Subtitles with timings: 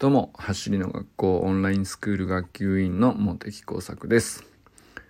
[0.00, 4.44] どうも、走りの学校オンラインスクール学級委員の茂木耕作です。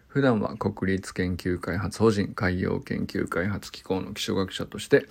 [0.09, 5.07] 普段は国立研究開発法人海洋研究開発機構の気象学者として、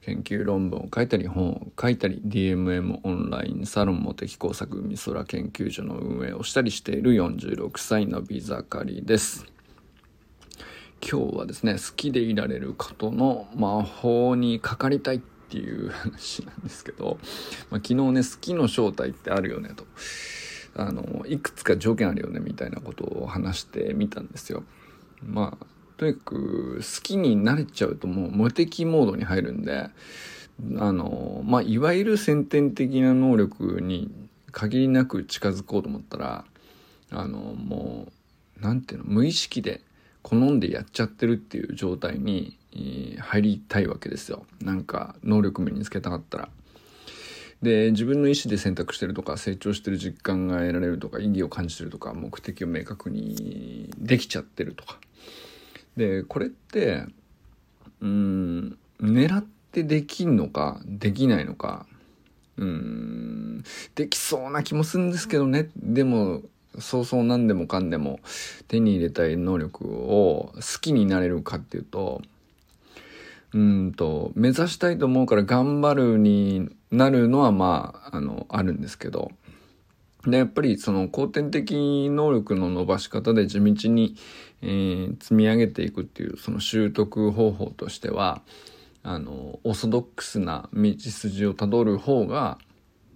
[0.00, 9.44] 研究論文を書いたり本を書いたり DMM オンラインサロン茂木工作美空研究所の運営をしたりしている46歳のビザカリです。
[11.06, 15.20] 今日はですね、好きでいられることの魔法にかかりたい
[15.52, 17.18] っていう話なんですけど、
[17.70, 19.84] まあ、昨日ね好きの正体ってあるよねと
[20.74, 24.64] あのいくつか条件あるよねみたいなことを話してみたんですよ。
[25.22, 25.66] まあ
[25.98, 29.90] とにかく好きになれちゃうともう無敵モードに入るんで
[30.78, 34.10] あのまあいわゆる先天的な能力に
[34.52, 36.44] 限りなく近づこうと思ったら
[37.10, 38.06] あのも
[38.58, 39.82] う何ていうの無意識で
[40.22, 44.46] 好んでやっちゃってるっていう状態に入りたいわけですよ。
[44.60, 46.48] なんか能力身につけたかったら。
[47.62, 54.98] で自分の意思で選択してるとか成長してる実感が得られるとか意義を感じてるとか目的を明確にできちゃってるとか。
[55.96, 57.04] でこれって
[58.00, 61.86] うん狙ってできんのかできないのか
[62.56, 63.64] うん
[63.94, 65.70] できそうな気もするんですけどね。
[65.76, 66.42] でも
[66.78, 68.20] そうそう何でもかんでも
[68.66, 72.22] 手に入れたい能力を好きになれるかっていうと
[73.54, 79.30] うんと、目指したいと思うから頑張るになるのはまあ、あの、あるんですけど、
[80.26, 84.16] で、やっぱりその後天的能力の伸ばし方で地道に、
[84.62, 88.42] えー、積み上げていくっていうその習得方法としては、
[89.02, 92.58] あの、オーソドックスな道筋をたどる方が、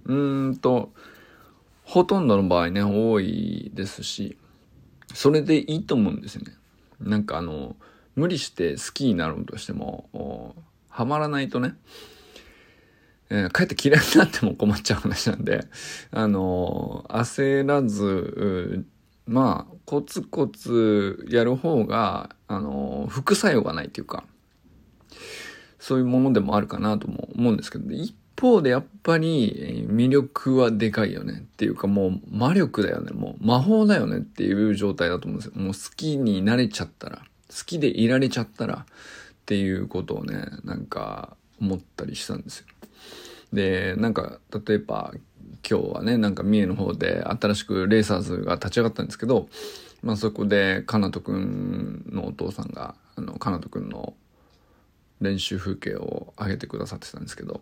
[0.04, 0.92] うんと、
[1.84, 4.36] ほとんどの場合ね、多いですし、
[5.14, 6.52] それでいいと思うんですよね。
[7.00, 7.76] なんかあの、
[8.16, 10.56] 無理して好きになろうとしても
[10.88, 11.74] ハマらないとね、
[13.28, 15.66] えー、かえって嫌いになっても困っちゃう話なんで
[16.10, 18.86] あのー、焦らず
[19.26, 24.24] まあコツコツやる方があのー、副作用がないっていうか
[25.78, 35.52] そういうものでもあるかなとも思うんですけど一方でやっぱり魅力はでかいよねっていうかもう魔力だよねもう魔法だよねっていう状態だと思うんですよ。
[35.56, 37.22] もう好きになれちゃったら。
[37.50, 38.84] 好きでいられちゃったらっ
[39.46, 42.66] ていうことをねなんか思ったりしたんですよ。
[43.52, 45.14] でなんか例えば
[45.68, 49.48] 今日はねなんか三重の方で新しくレーサーズが立ち上がったんですけど、
[50.02, 54.14] まあ、そこでかなとくんのお父さんがあのかなとくんの
[55.20, 57.60] 練習風景を上げてくださってたんですけど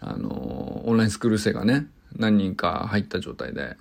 [0.00, 1.86] あのオンラインスクール生がね
[2.16, 3.76] 何人か入った状態で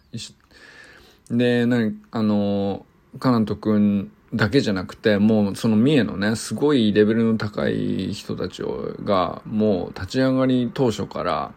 [1.29, 2.85] で何あの
[3.19, 8.61] かなとくんだけじゃなくて、もうその三重のね、すごいレベルの高い人たち
[9.03, 11.53] が、もう立ち上がり当初から、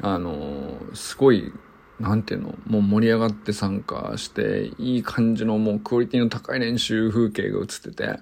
[0.00, 1.52] あの、すごい、
[1.98, 8.20] なんていうの、もう盛り上がって参加して、いい感じのもうクオリティの高い練習風景が映ってて、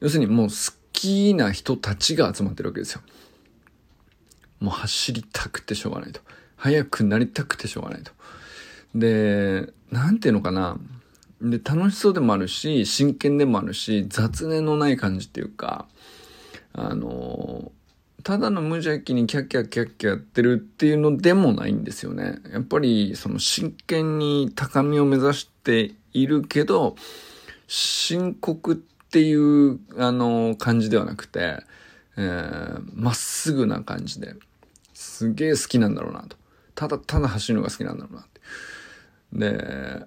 [0.00, 3.02] 要するにもう好きな人たちが集まってるわけですよ。
[4.60, 6.20] もう走りたくてしょうがないと。
[6.56, 8.12] 速くなりたくてしょうがないと。
[8.94, 10.78] で、なんていうのかな。
[11.42, 15.86] で、楽しそうでもあるし、真剣でもあるし、雑念のない感じっていうか、
[16.72, 17.72] あの、
[18.22, 22.38] ただの無邪気にキャッキャキャッキャやってるっていうのでもないんですよね。
[22.52, 26.94] やっぱり、その真剣に高みを目指しているけど、
[27.66, 31.64] 深刻っていう、あの、感じではなくて、
[32.16, 34.36] えー、まっすぐな感じで、
[34.94, 36.36] すげえ好きなんだろうなと。
[36.74, 38.40] ただただ走るのが好きなんだろうなって。
[39.32, 40.06] で、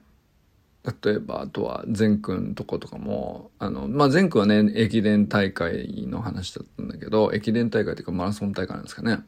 [1.03, 9.19] 例えばあとは善くんとことかもあのまあ善くんはね駅伝大会の話だったんだけど駅伝大会っていうかマラソン大会なんですかね。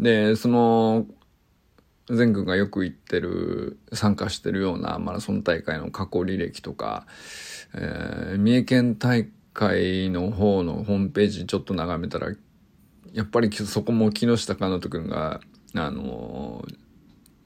[0.00, 1.06] でその
[2.08, 7.06] 善くんがよく行ってる参加してるようなマラソン大会の過去履歴とか、
[7.74, 12.32] えー、三重県大会の方のホームページちょっと眺めたら
[13.12, 15.40] やっぱりそこも木下かなとくんが
[15.74, 16.64] あの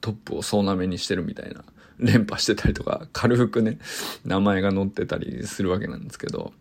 [0.00, 1.64] トップを総なめにしてるみたいな。
[1.98, 3.78] 連覇してたりとか、軽くね、
[4.24, 6.52] 名前が載ってたりするわけなんですけど、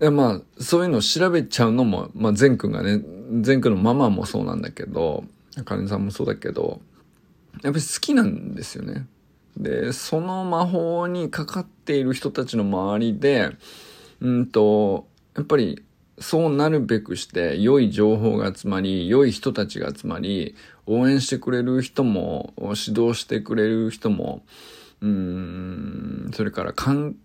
[0.00, 3.02] まあ、そういうのを調べちゃうのも、まあ、善くんがね、
[3.40, 5.24] 善くんのママもそうなんだけど、
[5.58, 6.80] あかねさんもそうだけど、
[7.62, 9.06] やっぱり好きなんですよね。
[9.56, 13.56] で、その魔法にかかっている人たちの周りで、
[14.20, 15.82] うんと、やっぱり
[16.18, 20.54] そうなるべくして良い情報が集まり、良い人たちが集まり、
[20.86, 24.42] 応援してくれる人も、指導してくれる人も、
[25.02, 27.16] うん、それからかん、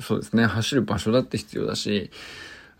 [0.00, 2.10] そうですね、走る場所だって必要だし、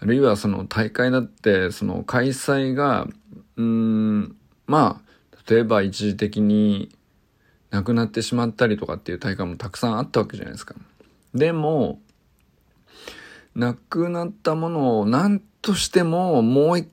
[0.00, 3.08] あるいはその大会だって、その開催が、
[3.56, 6.94] うん、まあ、例えば一時的に
[7.70, 10.74] 亡くなってしまったりとかっていう大会もたくさんあったわけじゃないですか。
[11.34, 12.00] でも、
[13.58, 16.88] 亡くなったものを何としてももう一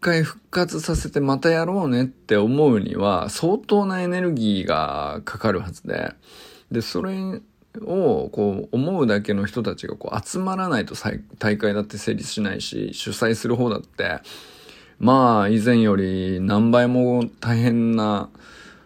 [0.00, 6.14] 回復活させてまたやろうねって思うには相当なエネルギーがかかるはずで、
[6.70, 7.42] で、それ
[7.82, 10.94] をこう思うだけの人たちがこう集まらないと
[11.38, 14.20] 大会だって成立しないし、主催する方だって、
[14.98, 18.30] まあ以前より何倍も大変な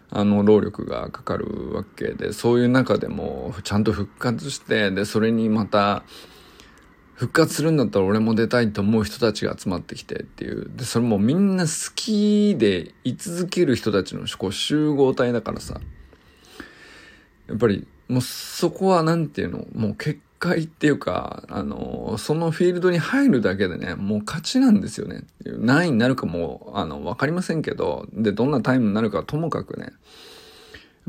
[0.09, 6.03] あの労力がかかるわけで、そういう中でもちゃんと復活して、で、それにまた
[7.15, 10.69] 復活するんだったら俺も出たいと思う人たちが集まってきてっていう。
[10.75, 15.81] で、それもみんな好きで居続ける人たちのこう集合体だからさ。
[17.47, 25.23] やっぱりもうそこはなんていうの、もう結界っていうか、あの、そのフィールドに入るだけでね、もう勝ちなんですよね。
[25.45, 29.93] 何位になるかも、あの、わかりませんけど、で、どんなタイムになるかともかくね、やっ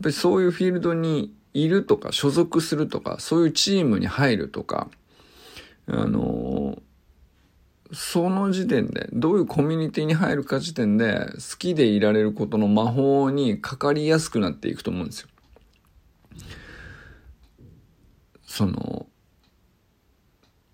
[0.03, 4.89] ぱりそういうフィールドにいるとか、所属するとか、そういうチームに入るとか、
[5.89, 6.83] あの、
[7.93, 15.29] その時点で、どういうコミュニティに入るか時点で、好きでいられることの魔法にかかりやすくなっていくと思うんですよ。
[18.57, 19.07] その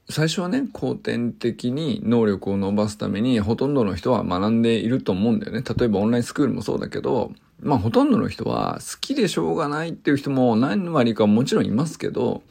[0.08, 12.42] 最初はね後天的に能力を伸ばすためにほとんどの人は学んでいると思うんだよね例えばオンラインスクールもそうだけどまあほとんどの人は好きでしょうがないっていう人も何割かもちろんいますけど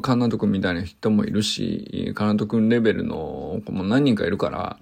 [0.00, 4.78] カナト君みたいな人もいるしカナト君レベルの子も何人かいるから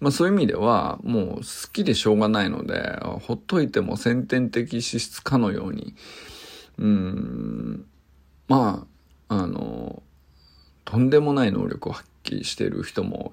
[0.00, 5.94] まあそういう意味ではもう好きでしょうがないのでほっといても先天的資質かのように
[6.78, 7.86] うん
[8.48, 8.96] まあ
[9.28, 10.02] あの、
[10.84, 13.32] とんでもない能力を発揮している人も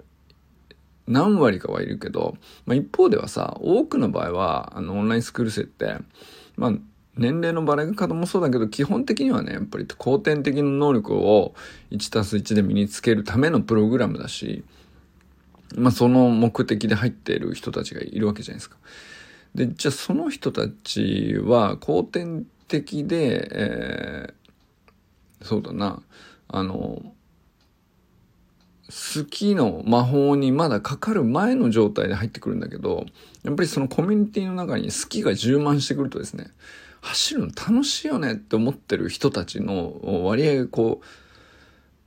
[1.07, 2.35] 何割かはいるけど、
[2.65, 5.97] まあ、一方ではさ、多くの場合は、あの、オンラインスクール生って、
[6.56, 6.73] まあ、
[7.15, 11.54] 年齢のバラ方もそうだけど、基本的にはね、やっぱり後天的な能力を
[11.92, 14.63] 1たす1で身につけるためのプログラムだし、
[15.75, 18.77] まあ、その目的で入っている人たちがいるわけじゃないですか。
[19.56, 24.44] で、じゃあその人たちは後天的で、えー
[25.44, 26.01] そうだな、
[26.48, 27.13] あの、
[28.89, 33.06] 好きの魔法にまだかかる前の状態で入ってくるんだけど、
[33.44, 36.48] やっぱりそのコミュニティの中に好きが充満してくるとですね、
[37.03, 41.01] 走るの楽しいよねって思ってる人たちの割合がこ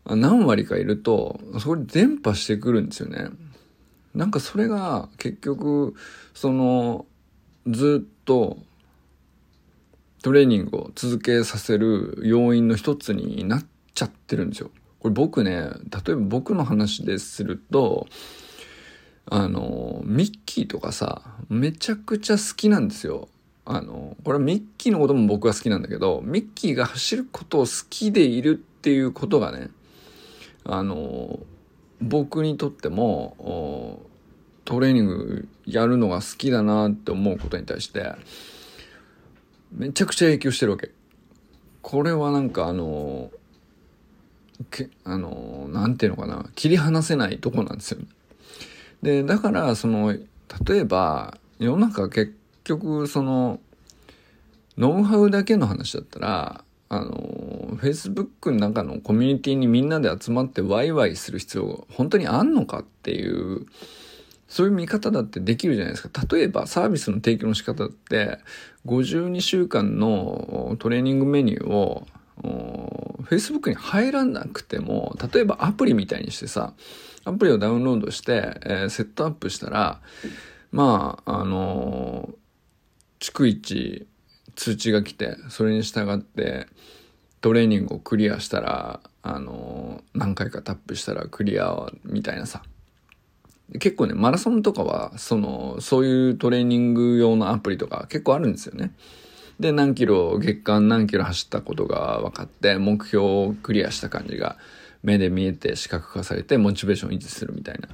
[0.06, 3.28] う、何割かいると、そこで伝播してくるんですよね。
[4.14, 5.94] なんかそれが結局、
[6.32, 7.04] その、
[7.66, 8.58] ずっと
[10.22, 14.70] トレーニングを続けさせる要因の一つになっちゃってるんですよ。
[15.00, 18.06] これ僕ね、例えば僕の話ですると、
[19.26, 23.28] あの、ミッキーとかさ、めちゃくちゃ好きなんですよ。
[23.68, 29.70] あの、これミッキーのことも僕は好きなんだけど、ミッキーが走ることを好きでいるっていうことがね、
[30.64, 31.40] あの、
[32.00, 34.06] 僕にとっても、
[34.64, 38.12] トレーニングやるのが好きだなって思うことに対して、
[39.72, 40.92] めちゃくちゃ影響してるわけ。
[41.82, 43.32] これはなんかあの、
[44.70, 47.98] けあの、なんていうのかな、切り離せないとこなんですよ。
[49.02, 52.35] で、だから、その、例えば、世の中結
[52.66, 53.60] 局、その、
[54.78, 63.66] ノウハウだけの話だったら、あの、Facebook の中のコミュニティにみんなで集まってワイワイする必要が、本当にあんのかっていう
[64.48, 66.22] そういう見方だってできるじゃないですか。
[66.32, 68.38] 例えばサービスの提供の仕方って、
[68.86, 72.06] 52週間のトレーニングメニューを
[73.24, 76.74] Facebook に入らなくても、例えばアプリみたいにしてさ、
[77.24, 80.00] アプリをダウンロードして、えー、セットアップしたら、
[80.70, 82.34] まあ、あのー、
[83.18, 84.06] 逐一
[84.54, 86.66] 通知が来て、それに従って
[87.40, 92.62] トレーニングをクリアしたら、あの、何回かタップしたらクリアみたいなさ、
[93.78, 98.92] 結構ね、マラソンとかは、その、そういうトレーニング用のアプリとか結構あるんですよね。
[99.58, 104.56] で、何キロ、月間何キロ走ったことが分かって、目標をクリアした感じが
[105.02, 107.88] 目で見えて視覚化されて、モチベーションを維持するみたいな。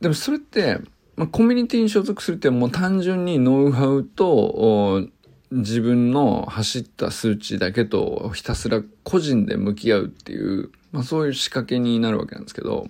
[0.00, 0.78] でもそれって、
[1.16, 5.08] まあ、コミュニティに所属するってもう単純にノウハウと
[5.50, 12.86] 自分の走った数値だけとひたすら個人で向き合うっていう、まあ、そういう仕掛けになるわけなんですけど、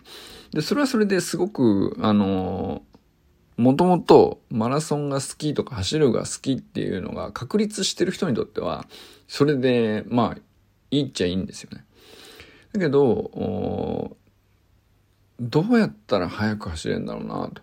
[0.52, 2.83] で、それはそれですごく、あの、
[3.56, 8.87] もともとマラソンが好きとか走るが好きっていうのが確立してる人にとっては、
[9.28, 10.40] それで、まあ、
[10.90, 11.85] いいっちゃいいんですよね。
[12.73, 14.16] だけど、
[15.38, 17.62] どうやったら速く走れるんだろうなと。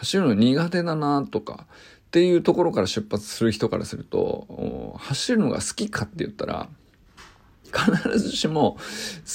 [0.00, 1.66] 走るの苦手だなとか、
[2.08, 6.68] っていうところから出発する人からすると、走るのが好きかって言ったら、
[7.72, 8.80] 必ずしも好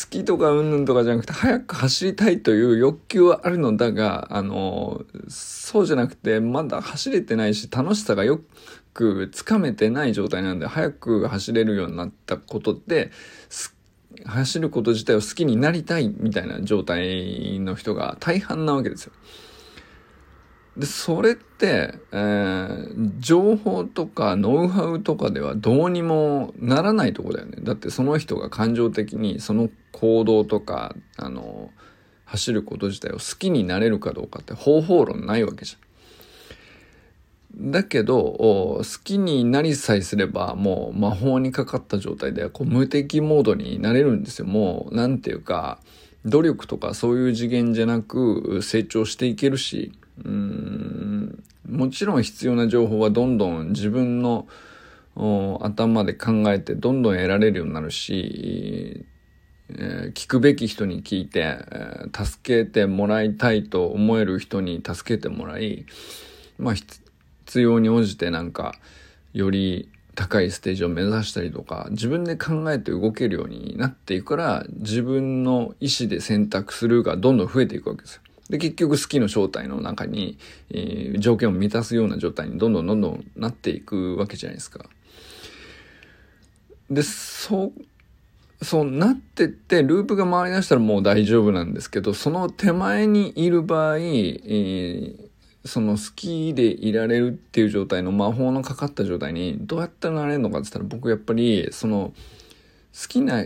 [0.09, 8.41] きとかうんぬんとかじゃなくて早く走りたいという欲求はあるのだが、あの、そうじゃなくてまだ走れてないし楽しさがよ
[8.93, 13.11] くつかめてない状態なんで早く走れるようになったことで、
[14.25, 19.13] 走ること自体を好きになりたいみたいな状態の人が大半なわけですよ。
[20.77, 27.57] で、それって、えー、情報とかノウハウとかではどうにもならないとこだよね。
[27.61, 31.71] だってその人が感情的にその行動とか、あの、
[32.25, 35.85] 走ること自体を好きになれるかどうかって方法論ないわけじゃん。
[37.71, 38.17] だけど、
[38.79, 44.45] 好きになりさえすれば、もう魔法にかかった状態で、こう無敵モードになれるんですよ。
[44.45, 45.79] もう、なんていうか、
[46.25, 49.91] 努力とかそういう次元じゃなく成長していけるし、
[50.23, 54.47] うんもちろん必要な情報はどんどん自分の
[55.61, 59.05] 頭で考えてどんどん得られるようになるし、
[59.69, 65.85] えー、聞くべき人に聞いて、えー、助けてもらいたいと思える人に助けてもらい、
[66.57, 68.75] まあ、必要に応じてなんか
[69.33, 78.21] より高いステージを目指したりとか自分で考えて動けるようになっていくから自分の意思で選択するがどんどん増えていくわけですよ。
[78.49, 80.37] で、結局好きの正体の中に、
[80.69, 84.85] えー、条件を満たすような状態にどんどんどんどんなっていくわけじゃないですか。
[86.89, 95.24] で、そう、そうなってって、ループが回り出したらもう大丈夫なんですけど、その手前にいる場合、えー、
[95.65, 102.13] その好きでいられるっていう状態の魔法のかかった状態にどうやったらなれるのかって言ったら僕やっぱりその
[102.93, 103.45] 好きな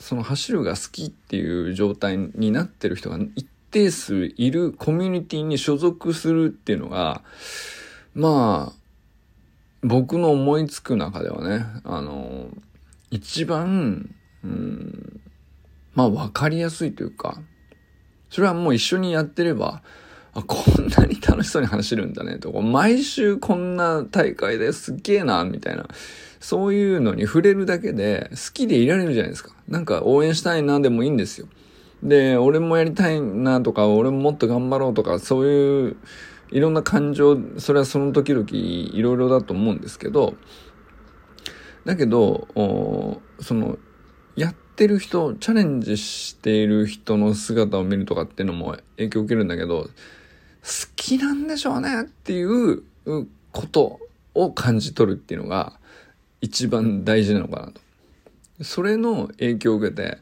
[0.00, 7.22] その走るが好きっていう状態になってる人が一定数いるコミュニティに所属するっていうのが、
[8.14, 8.80] まあ、
[9.82, 12.48] 僕の思いつく中ではね、あの、
[13.10, 15.20] 一番、うん、
[15.94, 17.40] まあ分かりやすいというか、
[18.30, 19.82] それはもう一緒にやってれば、
[20.32, 25.88] あ、こんなに楽しそうに走るんだねとか、毎週こんな大会ですっげえな、みたいな。
[26.40, 29.52] そういうのに触れるだけで好きでいられるじゃないですか。
[29.68, 31.48] なんか応援したいなでもいいんですよ。
[32.02, 35.96] で、俺もやりたいなとか、俺ももっと頑張ろうとか、そういう
[36.50, 40.34] いろんな感情、それはその時々いろいろだと思うんですけど、
[41.84, 42.48] だけど、
[43.40, 43.78] その、
[44.36, 49.90] やってる人、チャレンジしている人の姿を見るとかっていうのも影響を受けるんだけど、
[50.62, 52.82] 好きなんでしょうねっていう
[53.52, 54.00] こと
[54.34, 55.78] を感じ取るっていうのが
[56.40, 57.80] 一番大事なのかなと。
[58.62, 60.18] それの影響を受けて、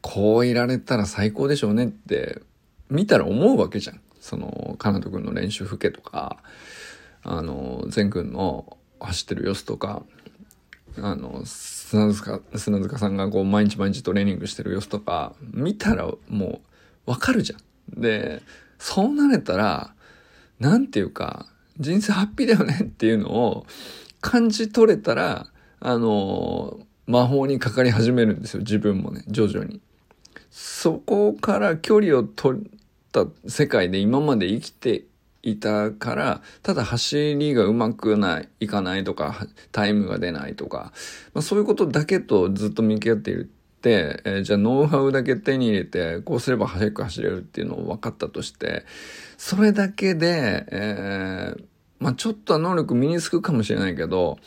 [0.00, 2.40] こういられたら最高でしょうねって
[2.90, 4.00] 見たら思うわけじゃん。
[4.20, 6.42] その、かなとくんの練習風景とか、
[7.22, 10.02] あの、善くんの走ってる様子とか、
[10.98, 16.60] あの、砂塚、砂塚さんがこう毎日毎日トレーニングしてる様子とか、見たらも
[17.06, 18.00] うわかるじゃん。
[18.00, 18.42] で、
[18.78, 19.94] そうなれたら、
[20.60, 21.46] なんていうか、
[21.78, 23.66] 人生ハッピーだよねっていうのを
[24.20, 25.46] 感じ取れたら、
[25.80, 29.80] あの、魔法にかかり始めるんですよ、自分もね、徐々に。
[30.50, 32.62] そこから距離を取っ
[33.12, 35.04] た世界で今まで生きて
[35.42, 40.92] いたから、ただ走りがうまくない、いかないとか、タイムが出ないとか、
[41.34, 43.50] まあ、そういうことだけとずっと向き合っている、
[43.84, 48.84] えー、じゃあノウハウだけ手に入れて、こうすれば早く走れるっていうのを分かったとして、
[49.36, 51.64] それだけで、えー、
[52.00, 54.38] まあちょっとは能力身につくかもしれないけど、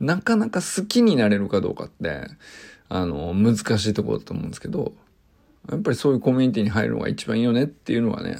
[0.00, 2.28] なかなか好きになれるかどうかって、
[2.88, 4.92] あの、難しいところだと思うんですけど、
[5.70, 8.36] やっぱりそういうコミュニティに入るのが一番いいよねっていうのはね、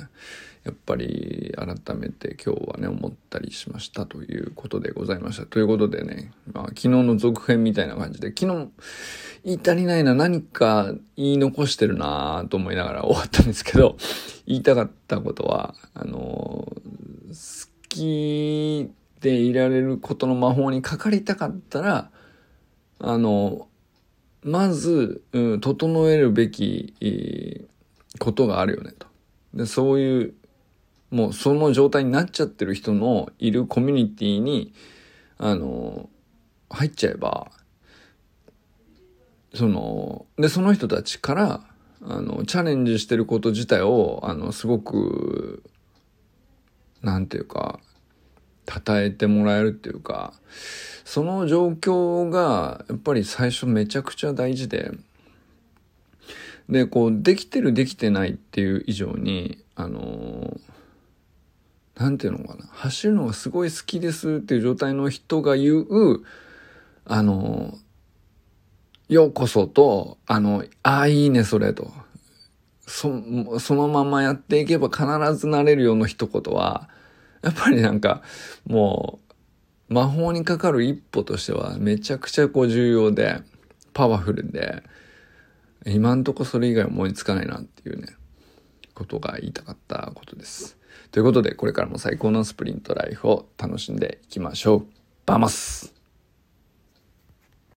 [0.68, 5.46] やっぱり改めて今日はね、思ったりしましたということでございました。
[5.46, 8.68] ということでね、まあ、昨日の続編みたいな感じで、昨日
[9.44, 13.96] 言い足りないな、何か言い残してるなと思いながら終わったんですけど、
[14.46, 16.74] 言いたかったことは、あの、好
[17.88, 18.90] き
[19.22, 22.10] でいられることの魔法にかかりたかったら、
[22.98, 23.68] あの、
[24.42, 27.66] まず、うん、整えるべき、
[28.18, 29.06] ことがあるよねと。
[29.54, 30.34] で、そういう、
[31.10, 34.72] もうその状態になっちゃってる人のいるコミュニティに、
[35.38, 36.10] あの、
[36.70, 37.50] 入っちゃえば、
[39.54, 41.64] その、で、その人たちから、
[42.02, 45.62] あの、チャレンジしてること自体を、あの、すごく、
[47.02, 47.80] なんていうか、
[48.68, 50.34] 称えてもらえるっていうか、
[51.04, 54.92] その状況がやっぱり最初めちゃくちゃ大事で、
[56.68, 60.58] で、こう、できてるできてないっていう以上に、あの
[61.98, 66.22] なんていうのかな、走るのがすごい好きですっていう状態の人が言う、
[67.04, 67.76] あの、
[69.08, 71.90] ようこそと、あの、ああ、いいね、それと。
[72.86, 76.88] そ、そのままやっていけば必ずなれるような一言は、
[77.42, 78.22] やっぱりなんか、
[78.64, 79.18] も
[79.90, 83.40] う、魔法にかかる一歩としてはめちゃくちゃこう重要で、
[83.92, 84.84] パワフルで、
[85.84, 88.14] 今んとこそれ以外思いつかないなっていうね、
[88.94, 90.77] ことが言いたかったことです。
[91.10, 94.86] ということで、これからも最高のスプリントライフを楽しんでいきましょう。
[95.26, 95.97] バマス